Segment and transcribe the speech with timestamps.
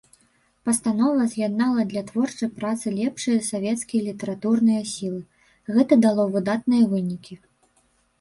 [0.67, 5.21] Пастанова з'яднала для творчай працы лепшыя савецкія літаратурныя сілы,
[5.77, 7.39] гэта дало выдатныя вынікі.